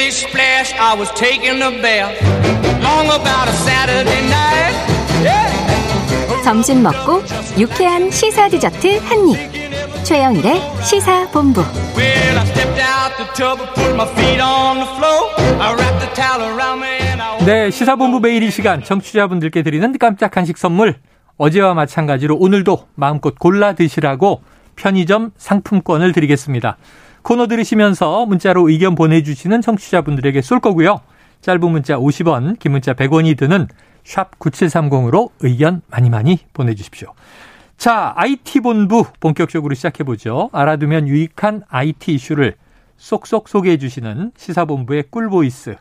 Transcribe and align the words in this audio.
Splish 0.00 0.24
splash, 0.24 0.72
I 0.80 0.94
was 0.96 1.10
taking 1.12 1.60
a 1.60 1.70
bath. 1.82 2.16
Long 2.80 3.04
about 3.12 3.48
a 3.48 3.52
Saturday 3.52 4.22
night. 4.32 4.72
Yeah. 5.20 6.42
점심 6.42 6.82
먹고 6.82 7.22
유쾌한 7.58 8.10
시사 8.10 8.48
디저트 8.48 8.96
한 9.00 9.28
입. 9.28 10.04
최영일의 10.04 10.62
시사 10.84 11.28
본부. 11.30 11.60
Well, 11.94 12.38
I 12.38 12.46
stepped 12.46 12.80
out 12.80 13.14
the 13.18 13.28
tub 13.34 13.60
and 13.60 13.74
put 13.74 13.94
my 13.94 14.08
feet 14.14 14.40
on 14.40 14.78
the 14.78 14.88
floor. 14.96 15.28
I 15.60 15.74
wrapped 15.74 16.00
the 16.00 16.14
towel 16.14 16.48
around 16.48 16.80
me 16.80 16.96
and 17.06 17.20
I 17.20 17.44
네, 17.44 17.70
시사 17.70 17.96
본부 17.96 18.20
매일 18.20 18.42
이 18.42 18.50
시간 18.50 18.82
청취자분들께 18.82 19.62
드리는 19.62 19.98
깜짝 19.98 20.30
간식 20.30 20.56
선물. 20.56 20.96
어제와 21.36 21.74
마찬가지로 21.74 22.36
오늘도 22.36 22.86
마음껏 22.94 23.38
골라 23.38 23.74
드시라고 23.74 24.40
편의점 24.76 25.32
상품권을 25.36 26.12
드리겠습니다. 26.12 26.78
코너 27.22 27.46
들으시면서 27.46 28.26
문자로 28.26 28.68
의견 28.68 28.94
보내주시는 28.94 29.60
청취자분들에게 29.60 30.40
쏠 30.42 30.60
거고요. 30.60 31.00
짧은 31.40 31.60
문자 31.70 31.96
50원, 31.96 32.58
긴 32.58 32.72
문자 32.72 32.92
100원이 32.92 33.36
드는 33.36 33.68
샵 34.04 34.38
9730으로 34.38 35.30
의견 35.40 35.82
많이 35.88 36.10
많이 36.10 36.38
보내주십시오. 36.52 37.12
자, 37.76 38.12
IT본부 38.16 39.06
본격적으로 39.20 39.74
시작해보죠. 39.74 40.50
알아두면 40.52 41.08
유익한 41.08 41.62
IT 41.68 42.14
이슈를 42.14 42.54
쏙쏙 42.98 43.48
소개해 43.48 43.78
주시는 43.78 44.32
시사본부의 44.36 45.04
꿀보이스, 45.10 45.76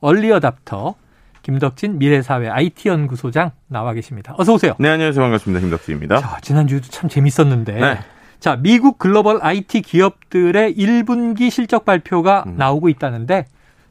얼리어답터, 0.00 0.94
김덕진 1.42 1.98
미래사회 1.98 2.48
IT연구소장 2.48 3.50
나와 3.66 3.92
계십니다. 3.94 4.34
어서 4.36 4.54
오세요. 4.54 4.74
네, 4.78 4.90
안녕하세요. 4.90 5.22
반갑습니다. 5.22 5.60
김덕진입니다. 5.60 6.20
자, 6.20 6.38
지난주에도 6.42 6.86
참 6.88 7.08
재밌었는데. 7.08 7.72
네. 7.72 7.98
자, 8.40 8.56
미국 8.56 8.98
글로벌 8.98 9.38
IT 9.42 9.82
기업들의 9.82 10.74
1분기 10.74 11.50
실적 11.50 11.84
발표가 11.84 12.44
음. 12.46 12.56
나오고 12.56 12.88
있다는데 12.88 13.44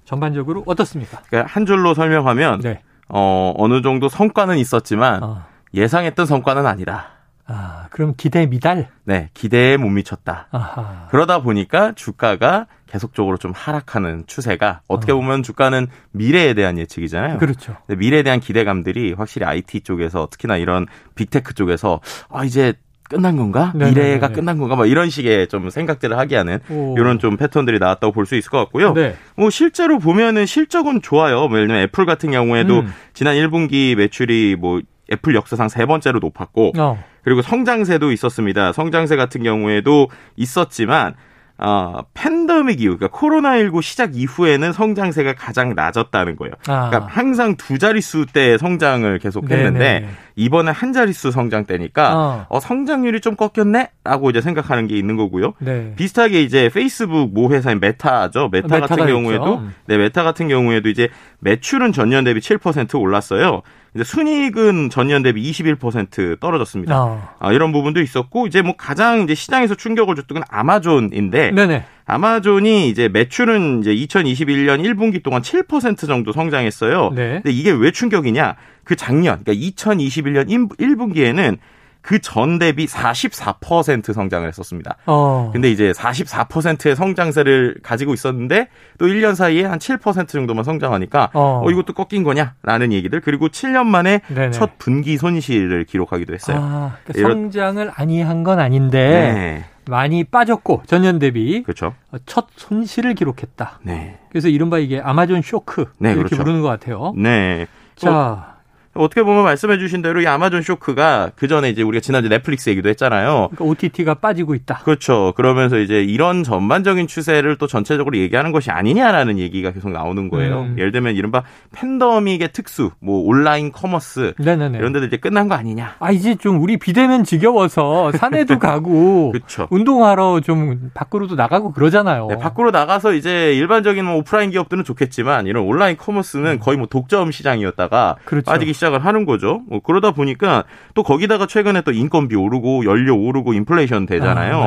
전반적으로 0.06 0.64
어떻습니까? 0.66 1.22
그러니까 1.28 1.54
한 1.54 1.68
줄로 1.68 1.94
설명하면 1.94 2.62
네. 2.62 2.82
어, 3.08 3.54
어느 3.58 3.84
정도 3.84 4.10
성과는 4.10 4.58
있었지만 4.58 5.24
어. 5.24 5.46
예상했던 5.76 6.26
성과는 6.26 6.66
아니다. 6.66 7.12
아, 7.46 7.88
그럼 7.92 8.14
기대 8.18 8.48
미달? 8.48 8.90
네, 9.04 9.30
기대에 9.36 9.78
못 9.78 9.90
미쳤다. 9.90 10.48
아하. 10.52 11.08
그러다 11.10 11.42
보니까 11.42 11.94
주가가 11.94 12.68
계속적으로 12.88 13.38
좀 13.38 13.52
하락하는 13.56 14.24
추세가 14.26 14.82
어떻게 14.88 15.12
어. 15.12 15.16
보면 15.16 15.44
주가는 15.44 15.88
미래에 16.12 16.56
대한 16.56 16.80
예측이잖아요. 16.80 17.38
그렇죠. 17.38 17.76
미래에 17.88 18.24
대한 18.24 18.40
기대감들이 18.40 19.14
확실히 19.14 19.46
IT 19.46 19.82
쪽에서 19.82 20.28
특히나 20.32 20.58
이런 20.58 20.88
빅테크 21.16 21.54
쪽에서 21.54 22.02
아 22.30 22.44
이제 22.46 22.74
끝난 23.10 23.36
건가? 23.36 23.72
네네네네. 23.76 24.02
미래가 24.10 24.28
끝난 24.30 24.58
건가? 24.58 24.76
뭐 24.76 24.86
이런 24.86 25.10
식의 25.10 25.48
좀 25.48 25.70
생각들을 25.70 26.18
하게 26.18 26.38
하는 26.38 26.60
오. 26.70 26.96
이런 26.98 27.20
좀 27.20 27.36
패턴들이 27.36 27.80
나왔다고 27.80 28.14
볼 28.14 28.26
수 28.26 28.36
있을 28.36 28.50
것 28.52 28.60
같고요. 28.60 28.94
네. 28.94 29.16
뭐 29.36 29.50
실제로 29.50 29.98
보면은 30.00 30.46
실적은 30.46 31.02
좋아요. 31.02 31.48
뭐 31.48 31.58
예를 31.58 31.68
들면 31.68 31.84
애플 31.84 32.06
같은 32.06 32.30
경우에도 32.32 32.80
음. 32.82 32.94
지난 33.14 33.36
1분기 33.36 33.96
매출이 33.96 34.56
뭐 34.60 34.80
애플 35.12 35.34
역사상 35.34 35.68
세 35.68 35.86
번째로 35.88 36.20
높았고 36.20 36.74
어. 36.78 37.04
그리고 37.24 37.42
성장세도 37.42 38.12
있었습니다. 38.12 38.72
성장세 38.74 39.16
같은 39.16 39.42
경우에도 39.44 40.08
있었지만 40.36 41.16
어, 41.62 42.04
팬데믹 42.14 42.80
이후, 42.80 42.96
그러니까 42.98 43.18
코로나19 43.20 43.82
시작 43.82 44.16
이후에는 44.16 44.72
성장세가 44.72 45.34
가장 45.34 45.76
낮았다는 45.76 46.38
거예요. 46.38 46.54
아. 46.70 46.90
그러니까 46.90 47.08
항상 47.12 47.58
두 47.58 47.78
자릿수 47.78 48.28
대 48.32 48.58
성장을 48.58 49.20
계속 49.20 49.52
했는데 49.52 49.78
네네네. 49.80 50.10
이번에 50.40 50.72
한 50.72 50.94
자릿수 50.94 51.32
성장 51.32 51.66
대니까 51.66 52.16
어. 52.16 52.46
어, 52.48 52.60
성장률이 52.62 53.20
좀 53.20 53.36
꺾였네? 53.36 53.90
라고 54.06 54.30
이제 54.30 54.40
생각하는 54.40 54.88
게 54.88 54.98
있는 54.98 55.18
거고요. 55.18 55.54
네. 55.60 55.94
비슷하게 55.98 56.42
이제 56.44 56.70
페이스북 56.74 57.34
모 57.34 57.52
회사인 57.52 57.82
메타죠. 57.82 58.48
메타 58.50 58.80
같은. 58.80 59.06
경우에도 59.10 59.62
네, 59.86 59.98
메타 59.98 60.24
같은 60.24 60.48
경우에도 60.48 60.88
이제 60.90 61.10
매출은 61.40 61.92
전년 61.92 62.24
대비 62.24 62.40
7% 62.40 63.00
올랐어요. 63.00 63.62
이제 63.96 64.04
순이익은 64.04 64.90
전년 64.92 65.24
대비 65.24 65.42
21% 65.52 66.40
떨어졌습니다. 66.40 67.02
어. 67.02 67.30
아, 67.40 67.52
이런 67.52 67.72
부분도 67.72 68.02
있었고 68.02 68.48
이제 68.48 68.62
뭐 68.62 68.76
가장 68.78 69.22
이제 69.22 69.36
시장에서 69.36 69.76
충격을 69.76 70.16
줬던 70.16 70.36
건 70.36 70.44
아마존인데 70.50 71.52
네네. 71.52 71.86
아마존이 72.10 72.90
이제 72.90 73.08
매출은 73.08 73.82
이제 73.82 73.94
2021년 73.96 74.84
1분기 74.84 75.22
동안 75.22 75.42
7% 75.42 76.08
정도 76.08 76.32
성장했어요. 76.32 77.12
네. 77.16 77.34
근데 77.44 77.52
이게 77.52 77.72
왜 77.72 77.92
충격이냐? 77.92 78.56
그 78.84 78.96
작년, 78.96 79.44
그러니까 79.44 79.54
2021년 79.54 80.48
1분기에는 80.78 81.58
그 82.02 82.20
전 82.22 82.60
대비 82.60 82.86
44% 82.88 84.14
성장을 84.14 84.48
했었습니다. 84.48 84.98
어. 85.06 85.50
근데 85.54 85.70
이제 85.70 85.92
44%의 85.92 86.96
성장세를 86.96 87.78
가지고 87.84 88.14
있었는데 88.14 88.70
또 88.98 89.06
1년 89.06 89.36
사이에 89.36 89.66
한 89.66 89.80
7% 89.80 90.28
정도만 90.28 90.64
성장하니까 90.64 91.32
어. 91.34 91.62
어, 91.64 91.70
이것도 91.70 91.94
꺾인 91.94 92.24
거냐라는 92.24 92.94
얘기들 92.94 93.22
그리고 93.22 93.50
7년 93.50 93.86
만에 93.86 94.22
네네. 94.28 94.52
첫 94.52 94.78
분기 94.78 95.18
손실을 95.18 95.84
기록하기도 95.86 96.34
했어요. 96.34 96.58
아, 96.60 96.98
그러니까 97.06 97.30
성장을 97.34 97.92
아니한 97.94 98.44
건 98.44 98.60
아닌데 98.60 99.00
네. 99.34 99.66
많이 99.88 100.24
빠졌고 100.24 100.84
전년 100.86 101.20
대비 101.20 101.64
그렇죠. 101.64 101.96
어, 102.12 102.18
첫 102.26 102.48
손실을 102.56 103.16
기록했다. 103.16 103.80
네. 103.84 104.20
그래서 104.30 104.48
이른바 104.48 104.78
이게 104.80 105.00
아마존 105.00 105.42
쇼크 105.42 105.86
네, 105.98 106.12
이렇게 106.12 106.30
그렇죠. 106.30 106.38
부르는 106.38 106.62
것 106.62 106.68
같아요. 106.68 107.14
네. 107.18 107.68
자, 107.96 108.59
어떻게 108.96 109.24
보면 109.24 109.44
말씀해 109.44 109.78
주신 109.78 110.02
대로 110.02 110.22
이 110.22 110.28
아마존 110.28 110.62
쇼크가 110.62 111.32
그 111.36 111.48
전에 111.48 111.70
이제 111.70 111.82
우리가 111.84 112.02
지난주 112.02 112.28
넷플릭스 112.28 112.70
얘기도 112.70 112.90
했잖아요. 112.90 113.50
그러니까 113.52 113.66
OTT가 113.66 114.16
빠지고 114.16 114.56
있다. 114.56 114.80
그렇죠. 114.84 115.34
그러면서 115.36 115.78
이제 115.78 116.04
이런 116.04 116.44
전반적인 116.44 117.08
추세를 117.08 117.58
또 117.58 117.68
전체적으로 117.68 118.18
얘기하는 118.18 118.52
것이 118.52 118.72
아니냐라는 118.72 119.38
얘기가 119.38 119.72
계속 119.72 119.92
나오는 119.92 120.30
거예요. 120.30 120.62
음. 120.62 120.76
예를 120.78 120.92
들면 120.92 121.16
이른바 121.16 121.44
팬데믹의 121.74 122.50
특수, 122.52 122.92
뭐 123.00 123.22
온라인 123.26 123.72
commerce 123.72 124.34
네네네. 124.40 124.80
이런 124.80 124.92
데도 124.92 125.06
이제 125.06 125.18
끝난 125.18 125.48
거 125.48 125.56
아니냐. 125.56 125.96
아 126.00 126.12
이제 126.12 126.36
좀 126.36 126.62
우리 126.62 126.78
비대면 126.78 127.24
지겨워서 127.24 128.12
산에도 128.14 128.58
가고 128.60 129.32
그렇죠. 129.32 129.68
운동하러 129.70 130.42
좀 130.42 130.90
밖으로도 130.94 131.36
나가고 131.36 131.72
그러잖아요. 131.74 132.28
네, 132.28 132.38
밖으로 132.38 132.72
나가서 132.72 133.14
이제 133.14 133.54
일반적인 133.54 134.04
뭐 134.04 134.16
오프라인 134.16 134.50
기업들은 134.50 134.84
좋겠지만 134.84 135.48
이런 135.48 135.66
온라인 135.66 135.96
commerce는 135.96 136.60
거의 136.60 136.78
뭐 136.78 136.88
독점 136.88 137.32
시장이었다가 137.32 138.16
음. 138.20 138.22
그렇죠. 138.26 138.46
빠지기 138.52 138.74
시작을 138.80 139.04
하는 139.06 139.26
거죠. 139.26 139.62
뭐 139.68 139.80
그러다 139.82 140.12
보니까 140.12 140.64
또 140.96 141.04
거기다가 141.04 141.46
최근에 141.46 141.82
또 141.82 141.92
인건비 141.92 142.36
오르고 142.36 142.86
연료 142.86 143.16
오르고 143.18 143.54
인플레이션 143.54 144.06
되잖아요. 144.06 144.56
아. 144.56 144.62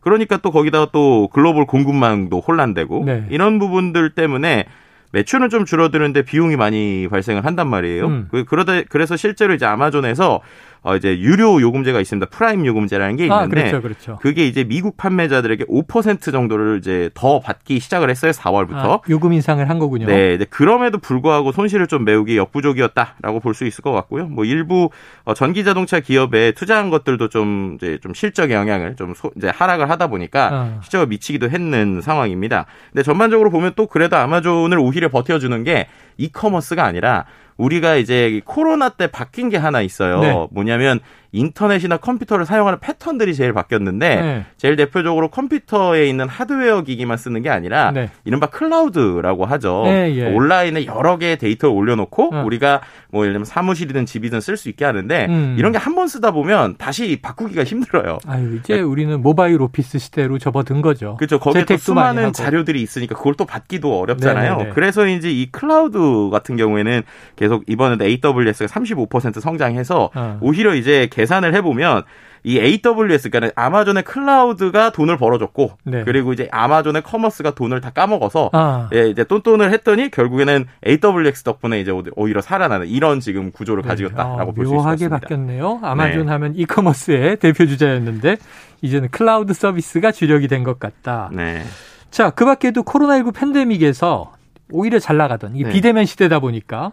그러니까 0.00 0.36
또 0.38 0.50
거기다가 0.52 0.88
또 0.92 1.28
글로벌 1.32 1.66
공급망도 1.66 2.40
혼란되고 2.40 3.04
네. 3.04 3.26
이런 3.30 3.58
부분들 3.58 4.10
때문에 4.10 4.66
매출은 5.12 5.48
좀 5.50 5.64
줄어드는데 5.64 6.22
비용이 6.22 6.56
많이 6.56 7.08
발생을 7.10 7.44
한단 7.44 7.68
말이에요. 7.68 8.06
음. 8.06 8.28
그- 8.30 8.44
그러다 8.44 8.82
그래서 8.88 9.16
실제로 9.16 9.54
이제 9.54 9.64
아마존에서 9.66 10.40
어 10.88 10.94
이제 10.94 11.18
유료 11.18 11.60
요금제가 11.60 12.00
있습니다. 12.00 12.28
프라임 12.30 12.64
요금제라는 12.64 13.16
게 13.16 13.33
아 13.33 13.42
있는데 13.42 13.56
그렇죠, 13.70 13.82
그렇죠. 13.82 14.18
그게 14.22 14.46
이제 14.46 14.62
미국 14.62 14.96
판매자들에게 14.96 15.64
5% 15.64 16.30
정도를 16.30 16.78
이제 16.78 17.10
더 17.14 17.40
받기 17.40 17.80
시작을 17.80 18.08
했어요. 18.08 18.30
4월부터. 18.30 18.74
아, 18.76 19.00
요금 19.10 19.32
인상을 19.32 19.68
한 19.68 19.80
거군요. 19.80 20.06
네, 20.06 20.34
이제 20.34 20.46
그럼에도 20.48 20.98
불구하고 20.98 21.50
손실을 21.50 21.88
좀 21.88 22.04
메우기 22.04 22.36
역부족이었다라고 22.36 23.40
볼 23.40 23.56
수 23.56 23.64
있을 23.66 23.82
것 23.82 23.90
같고요. 23.92 24.26
뭐 24.28 24.44
일부 24.44 24.90
어, 25.24 25.34
전기 25.34 25.64
자동차 25.64 25.98
기업에 25.98 26.52
투자한 26.52 26.90
것들도 26.90 27.30
좀 27.30 27.74
이제 27.76 27.98
좀 28.02 28.14
실적 28.14 28.50
영향을 28.52 28.94
좀 28.96 29.14
소- 29.14 29.32
이제 29.36 29.48
하락을 29.48 29.90
하다 29.90 30.06
보니까 30.08 30.50
어. 30.52 30.78
실적을 30.82 31.06
미치기도 31.08 31.50
했는 31.50 32.00
상황입니다. 32.00 32.66
근데 32.92 33.02
전반적으로 33.02 33.50
보면 33.50 33.72
또 33.74 33.86
그래도 33.86 34.16
아마존을 34.16 34.78
오히려 34.78 35.08
버텨주는 35.08 35.64
게 35.64 35.88
e-commerce가 36.18 36.84
아니라 36.84 37.24
우리가 37.56 37.96
이제 37.96 38.40
코로나 38.44 38.90
때 38.90 39.06
바뀐 39.06 39.48
게 39.48 39.56
하나 39.56 39.80
있어요. 39.80 40.20
네. 40.20 40.46
뭐냐면 40.50 41.00
인터넷이나 41.32 41.96
컴퓨터를 41.98 42.44
사용하는 42.46 42.78
패턴들이 42.80 43.34
제일 43.34 43.52
바뀌었는데 43.52 44.16
네. 44.20 44.44
제일 44.56 44.76
대표적으로 44.76 45.28
컴퓨터에 45.28 46.06
있는 46.08 46.28
하드웨어 46.28 46.82
기기만 46.82 47.16
쓰는 47.16 47.42
게 47.42 47.50
아니라 47.50 47.90
네. 47.92 48.10
이른바 48.24 48.46
클라우드라고 48.46 49.44
하죠. 49.46 49.82
네, 49.84 50.14
예. 50.16 50.26
온라인에 50.32 50.86
여러 50.86 51.18
개의 51.18 51.36
데이터를 51.38 51.74
올려놓고 51.74 52.34
어. 52.34 52.42
우리가 52.44 52.80
뭐 53.10 53.24
예를 53.24 53.34
들면 53.34 53.44
사무실이든 53.44 54.06
집이든 54.06 54.40
쓸 54.40 54.56
수 54.56 54.68
있게 54.68 54.84
하는데 54.84 55.26
음. 55.28 55.56
이런 55.58 55.72
게 55.72 55.78
한 55.78 55.94
번 55.96 56.08
쓰다 56.08 56.30
보면 56.32 56.76
다시 56.76 57.18
바꾸기가 57.22 57.64
힘들어요. 57.64 58.18
아유 58.26 58.56
이제 58.56 58.80
우리는 58.80 59.22
mobile 59.22 59.62
office 59.62 59.98
시대로 59.98 60.36
접어든 60.38 60.82
거죠. 60.82 61.16
그렇죠. 61.16 61.38
거기에 61.38 61.64
또 61.64 61.76
수많은. 61.78 62.32
자료들이 62.34 62.82
있으니까 62.82 63.14
그걸 63.14 63.34
또 63.34 63.46
받기도 63.46 63.98
어렵잖아요. 63.98 64.56
네네네. 64.56 64.70
그래서인지 64.74 65.40
이 65.40 65.50
클라우드 65.50 66.28
같은 66.30 66.56
경우에는 66.56 67.02
계속 67.36 67.64
이번에도 67.66 68.04
AWS가 68.04 68.66
35% 68.66 69.40
성장해서 69.40 70.10
어. 70.14 70.38
오히려 70.42 70.74
이제 70.74 71.08
계산을 71.16 71.54
해보면 71.54 72.02
이 72.44 72.58
AWS 72.60 73.30
그러니까 73.30 73.60
아마존의 73.60 74.04
클라우드가 74.04 74.90
돈을 74.90 75.16
벌어줬고 75.16 75.70
네. 75.84 76.04
그리고 76.04 76.32
이제 76.32 76.46
아마존의 76.52 77.02
commerce가 77.02 77.54
돈을 77.56 77.80
다 77.80 77.90
까먹어서 77.90 78.50
아. 78.52 78.88
예, 78.94 79.08
이제 79.08 79.24
똔똔을 79.24 79.72
했더니 79.72 80.10
결국에는 80.10 80.66
AWS 80.86 81.42
덕분에 81.42 81.80
이제 81.80 81.90
오히려 82.14 82.40
살아나는 82.40 82.86
이런 82.86 83.18
지금 83.20 83.50
구조를 83.50 83.82
네. 83.82 83.88
가지고 83.88 84.10
있다라고 84.10 84.40
아, 84.40 84.44
볼 84.54 84.59
수 84.59 84.62
있을 84.70 84.76
것 84.76 84.82
묘하게. 84.84 85.08
바뀌었네요. 85.08 85.80
아마존 85.82 86.26
네. 86.26 86.32
하면 86.32 86.54
이커머스의 86.54 87.38
대표 87.40 87.66
주자였는데 87.66 88.36
이제는 88.82 89.08
클라우드 89.10 89.52
서비스가 89.52 90.12
주력이 90.12 90.46
된 90.46 90.62
것 90.62 90.78
같다. 90.78 91.30
네. 91.32 91.62
자, 92.10 92.30
그 92.30 92.44
밖에도 92.44 92.82
코로나19 92.84 93.34
팬데믹에서 93.34 94.32
오히려 94.70 94.98
잘 95.00 95.16
나가던 95.16 95.56
이 95.56 95.64
네. 95.64 95.70
비대면 95.70 96.04
시대다 96.04 96.38
보니까 96.38 96.92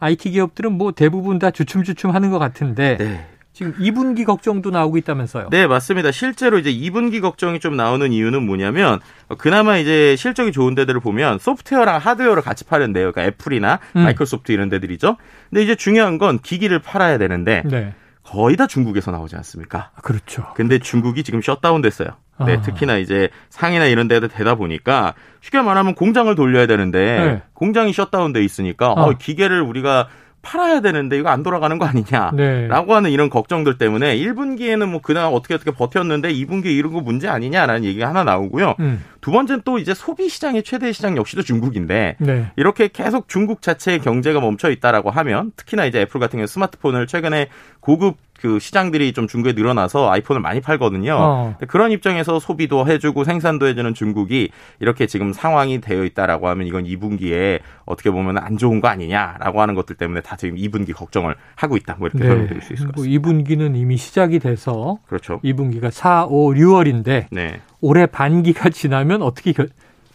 IT 0.00 0.30
기업들은 0.30 0.72
뭐 0.72 0.90
대부분 0.92 1.38
다 1.38 1.50
주춤주춤 1.52 2.10
하는 2.12 2.30
것 2.30 2.38
같은데 2.40 2.96
네. 2.96 3.26
지금 3.58 3.74
2분기 3.74 4.24
걱정도 4.24 4.70
나오고 4.70 4.98
있다면서요. 4.98 5.48
네, 5.50 5.66
맞습니다. 5.66 6.12
실제로 6.12 6.58
이제 6.58 6.72
2분기 6.72 7.20
걱정이 7.20 7.58
좀 7.58 7.76
나오는 7.76 8.12
이유는 8.12 8.46
뭐냐면 8.46 9.00
어, 9.26 9.34
그나마 9.34 9.78
이제 9.78 10.14
실적이 10.14 10.52
좋은 10.52 10.76
데들을 10.76 11.00
보면 11.00 11.40
소프트웨어랑 11.40 11.98
하드웨어를 11.98 12.40
같이 12.40 12.64
파는데요. 12.64 13.10
그러니까 13.10 13.24
애플이나 13.24 13.80
음. 13.96 14.02
마이크로소프트 14.02 14.52
이런 14.52 14.68
데들이죠. 14.68 15.16
근데 15.50 15.64
이제 15.64 15.74
중요한 15.74 16.18
건 16.18 16.38
기기를 16.38 16.78
팔아야 16.78 17.18
되는데 17.18 17.64
네. 17.66 17.94
거의 18.22 18.56
다 18.56 18.68
중국에서 18.68 19.10
나오지 19.10 19.34
않습니까? 19.34 19.90
그렇죠. 20.02 20.46
근데 20.54 20.78
중국이 20.78 21.24
지금 21.24 21.42
셧다운 21.42 21.82
됐어요. 21.82 22.10
네, 22.46 22.58
아. 22.58 22.60
특히나 22.60 22.98
이제 22.98 23.28
상해나 23.50 23.86
이런 23.86 24.06
데도 24.06 24.28
되다 24.28 24.54
보니까 24.54 25.14
쉽게 25.40 25.60
말하면 25.62 25.96
공장을 25.96 26.32
돌려야 26.36 26.68
되는데 26.68 26.98
네. 27.00 27.42
공장이 27.54 27.92
셧다운 27.92 28.32
돼 28.32 28.44
있으니까 28.44 28.92
어. 28.92 29.08
어, 29.08 29.14
기계를 29.18 29.62
우리가 29.62 30.06
팔아야 30.42 30.80
되는데 30.80 31.18
이거 31.18 31.28
안 31.28 31.42
돌아가는 31.42 31.78
거 31.78 31.84
아니냐. 31.84 32.30
네. 32.34 32.66
라고 32.68 32.94
하는 32.94 33.10
이런 33.10 33.28
걱정들 33.28 33.78
때문에 33.78 34.16
1분기에는 34.16 34.86
뭐 34.86 35.00
그나마 35.00 35.28
어떻게 35.28 35.54
어떻게 35.54 35.70
버텼는데 35.70 36.32
2분기에 36.32 36.66
이런 36.66 36.92
거 36.92 37.00
문제 37.00 37.28
아니냐라는 37.28 37.84
얘기가 37.84 38.08
하나 38.08 38.24
나오고요. 38.24 38.76
음. 38.80 39.04
두 39.20 39.30
번째는 39.32 39.62
또 39.64 39.78
이제 39.78 39.94
소비 39.94 40.28
시장의 40.28 40.62
최대 40.62 40.92
시장 40.92 41.16
역시도 41.16 41.42
중국인데 41.42 42.16
네. 42.18 42.50
이렇게 42.56 42.88
계속 42.88 43.28
중국 43.28 43.62
자체의 43.62 43.98
경제가 44.00 44.40
멈춰 44.40 44.70
있다라고 44.70 45.10
하면 45.10 45.52
특히나 45.56 45.84
이제 45.86 46.00
애플 46.00 46.20
같은 46.20 46.38
경우 46.38 46.46
스마트폰을 46.46 47.06
최근에 47.06 47.48
고급 47.80 48.16
그 48.40 48.58
시장들이 48.58 49.12
좀 49.12 49.26
중국에 49.26 49.52
늘어나서 49.52 50.10
아이폰을 50.10 50.40
많이 50.40 50.60
팔거든요. 50.60 51.16
어. 51.18 51.56
그런 51.66 51.90
입장에서 51.90 52.38
소비도 52.38 52.86
해주고 52.86 53.24
생산도 53.24 53.66
해주는 53.66 53.94
중국이 53.94 54.50
이렇게 54.78 55.06
지금 55.06 55.32
상황이 55.32 55.80
되어 55.80 56.04
있다라고 56.04 56.48
하면 56.48 56.66
이건 56.66 56.84
2분기에 56.84 57.60
어떻게 57.84 58.10
보면 58.10 58.38
안 58.38 58.56
좋은 58.56 58.80
거 58.80 58.88
아니냐라고 58.88 59.60
하는 59.60 59.74
것들 59.74 59.96
때문에 59.96 60.20
다 60.20 60.36
지금 60.36 60.56
2분기 60.56 60.94
걱정을 60.94 61.34
하고 61.56 61.76
있다. 61.76 61.96
뭐 61.98 62.08
이렇게 62.08 62.26
설명드릴 62.26 62.62
수 62.62 62.72
있을 62.74 62.86
것뭐 62.86 63.04
같습니다. 63.04 63.28
2분기는 63.28 63.76
이미 63.76 63.96
시작이 63.96 64.38
돼서 64.38 64.98
그렇죠. 65.06 65.40
2분기가 65.42 65.90
4, 65.90 66.26
5, 66.26 66.52
6월인데 66.52 67.26
네. 67.30 67.60
올해 67.80 68.06
반기가 68.06 68.70
지나면 68.70 69.22
어떻게 69.22 69.52
결... 69.52 69.68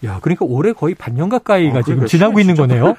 야, 0.06 0.20
그러니까 0.22 0.46
올해 0.46 0.74
거의 0.74 0.96
반년 0.96 1.30
가까이가 1.30 1.80
어, 1.80 1.82
지금 1.82 1.96
그러니까 2.00 2.08
지나고 2.08 2.40
시간이 2.40 2.42
있는 2.42 2.56
거네요. 2.56 2.96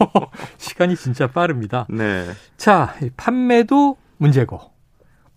시간이 0.56 0.96
진짜 0.96 1.26
빠릅니다. 1.26 1.86
네. 1.90 2.24
자, 2.56 2.94
이 3.02 3.10
판매도 3.16 3.96
문제고 4.18 4.60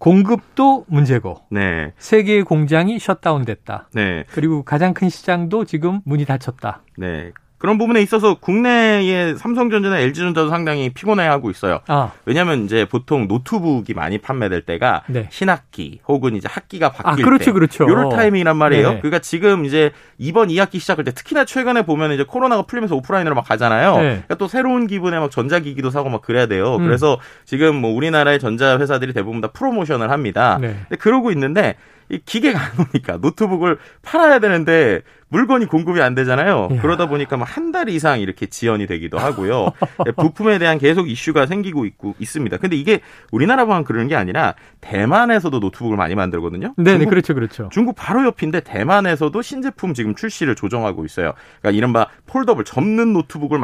공급도 0.01 0.85
문제고 0.87 1.41
네. 1.51 1.93
세계의 1.99 2.43
공장이 2.43 2.97
셧다운됐다. 2.97 3.89
네. 3.93 4.23
그리고 4.31 4.63
가장 4.63 4.95
큰 4.95 5.09
시장도 5.09 5.65
지금 5.65 6.01
문이 6.05 6.25
닫혔다. 6.25 6.81
네. 6.97 7.31
그런 7.61 7.77
부분에 7.77 8.01
있어서 8.01 8.33
국내의 8.33 9.37
삼성전자나 9.37 9.99
LG전자도 9.99 10.49
상당히 10.49 10.89
피곤해하고 10.89 11.51
있어요. 11.51 11.81
아, 11.85 12.11
왜냐하면 12.25 12.65
이제 12.65 12.85
보통 12.85 13.27
노트북이 13.27 13.93
많이 13.93 14.17
판매될 14.17 14.63
때가 14.63 15.03
네. 15.05 15.27
신학기 15.29 15.99
혹은 16.07 16.35
이제 16.35 16.47
학기가 16.49 16.91
바뀔 16.91 17.23
아, 17.23 17.27
그렇죠, 17.27 17.45
때 17.45 17.51
그렇죠. 17.51 17.83
이럴 17.83 18.09
타이밍이란 18.09 18.57
말이에요. 18.57 18.93
네. 18.93 18.97
그러니까 18.97 19.19
지금 19.19 19.65
이제 19.65 19.91
이번 20.17 20.47
2학기 20.47 20.79
시작할 20.79 21.05
때 21.05 21.11
특히나 21.11 21.45
최근에 21.45 21.83
보면 21.83 22.13
이제 22.13 22.23
코로나가 22.23 22.63
풀리면서 22.63 22.95
오프라인으로 22.95 23.35
막 23.35 23.45
가잖아요. 23.47 23.95
네. 23.97 24.01
그러니까 24.01 24.35
또 24.35 24.47
새로운 24.47 24.87
기분에 24.87 25.19
막 25.19 25.29
전자기기도 25.29 25.91
사고 25.91 26.09
막 26.09 26.23
그래야 26.23 26.47
돼요. 26.47 26.77
음. 26.77 26.85
그래서 26.85 27.19
지금 27.45 27.75
뭐 27.75 27.93
우리나라의 27.93 28.39
전자 28.39 28.79
회사들이 28.79 29.13
대부분 29.13 29.39
다 29.39 29.49
프로모션을 29.49 30.09
합니다. 30.09 30.57
네. 30.59 30.77
그러고 30.97 31.29
있는데 31.29 31.75
이 32.09 32.19
기계가 32.25 32.59
안 32.59 32.71
오니까 32.79 33.17
노트북을 33.17 33.77
팔아야 34.01 34.39
되는데 34.39 35.01
물건이 35.31 35.65
공급이 35.65 36.01
안 36.01 36.13
되잖아요. 36.13 36.67
이야. 36.71 36.81
그러다 36.81 37.07
보니까 37.07 37.37
뭐 37.37 37.45
한 37.45 37.71
달 37.71 37.87
이상 37.87 38.19
이렇게 38.19 38.47
지연이 38.47 38.85
되기도 38.85 39.17
하고요. 39.17 39.71
네, 40.05 40.11
부품에 40.11 40.59
대한 40.59 40.77
계속 40.77 41.09
이슈가 41.09 41.45
생기고 41.45 41.85
있고 41.85 42.15
있습니다. 42.19 42.57
근데 42.57 42.75
이게 42.75 42.99
우리나라만 43.31 43.85
그러는 43.85 44.09
게 44.09 44.15
아니라 44.15 44.55
대만에서도 44.81 45.57
노트북을 45.59 45.95
많이 45.95 46.15
만들거든요. 46.15 46.73
네, 46.75 46.83
네, 46.83 46.91
중국, 46.97 47.09
그렇죠, 47.09 47.33
그렇죠. 47.33 47.69
중국 47.71 47.95
바로 47.95 48.25
옆인데 48.25 48.59
대만에서도 48.59 49.41
신제품 49.41 49.93
지금 49.93 50.15
출시를 50.15 50.55
조정하고 50.55 51.05
있어요. 51.05 51.31
그러니까 51.61 51.77
이른바 51.77 52.07
폴더블 52.27 52.65
접는 52.65 53.13
노트북을 53.13 53.57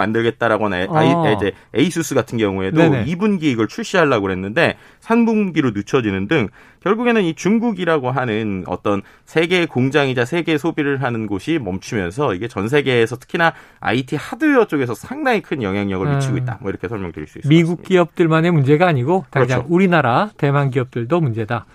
아이, 0.95 1.11
아. 1.13 1.31
이제 1.33 1.51
에이수스 1.73 2.15
같은 2.15 2.37
경우에도 2.37 2.77
네네. 2.77 3.05
2분기에 3.05 3.43
이걸 3.43 3.67
출시하려고 3.67 4.21
그랬는데 4.23 4.77
3분기로 5.01 5.75
늦춰지는 5.75 6.29
등 6.29 6.47
결국에는 6.81 7.23
이 7.23 7.33
중국이라고 7.33 8.11
하는 8.11 8.63
어떤 8.67 9.01
세계의 9.25 9.67
공장이자 9.67 10.23
세계의 10.23 10.57
소비를 10.57 11.03
하는 11.03 11.27
곳이 11.27 11.56
멈추면서 11.59 12.33
이게 12.33 12.47
전 12.47 12.67
세계에서 12.67 13.17
특히나 13.17 13.53
IT 13.79 14.15
하드웨어 14.15 14.65
쪽에서 14.65 14.93
상당히 14.95 15.41
큰 15.41 15.61
영향력을 15.63 16.05
음. 16.07 16.13
미치고 16.15 16.37
있다. 16.37 16.57
뭐 16.61 16.69
이렇게 16.69 16.87
설명드릴 16.87 17.27
수 17.27 17.39
있을 17.39 17.49
미국 17.49 17.77
같습니다. 17.77 17.87
기업들만의 17.87 18.51
문제가 18.51 18.87
아니고 18.87 19.25
당장 19.31 19.59
그렇죠. 19.59 19.73
우리나라 19.73 20.29
대만 20.37 20.69
기업들도 20.69 21.19
문제다. 21.21 21.65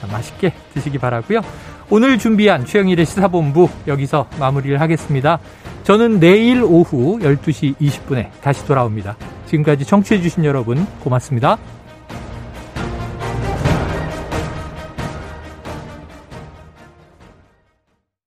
자, 0.00 0.06
맛있게 0.10 0.52
드시기 0.72 0.98
바라고요. 0.98 1.42
오늘 1.90 2.18
준비한 2.18 2.64
최영일의 2.64 3.04
시사본부 3.06 3.68
여기서 3.86 4.26
마무리를 4.38 4.80
하겠습니다. 4.80 5.38
저는 5.82 6.18
내일 6.18 6.62
오후 6.62 7.18
12시 7.20 7.76
20분에 7.76 8.30
다시 8.40 8.64
돌아옵니다. 8.66 9.16
지금까지 9.46 9.84
청취해주신 9.84 10.44
여러분 10.44 10.86
고맙습니다. 11.00 11.58